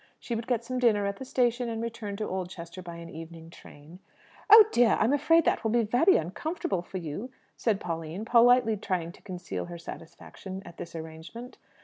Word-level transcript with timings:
She 0.19 0.33
would 0.33 0.47
get 0.47 0.65
some 0.65 0.79
dinner 0.79 1.05
at 1.05 1.17
the 1.17 1.25
station, 1.25 1.69
and 1.69 1.79
return 1.79 2.15
to 2.15 2.27
Oldchester 2.27 2.81
by 2.81 2.95
an 2.95 3.07
evening 3.11 3.51
train. 3.51 3.99
"Oh 4.49 4.65
dear, 4.71 4.97
I'm 4.99 5.13
afraid 5.13 5.45
that 5.45 5.63
will 5.63 5.69
be 5.69 5.83
very 5.83 6.17
uncomfortable 6.17 6.81
for 6.81 6.97
you!" 6.97 7.29
said 7.55 7.79
Pauline, 7.79 8.25
politely 8.25 8.77
trying 8.77 9.11
to 9.11 9.21
conceal 9.21 9.65
her 9.65 9.77
satisfaction 9.77 10.63
at 10.65 10.77
this 10.77 10.95
arrangement. 10.95 11.59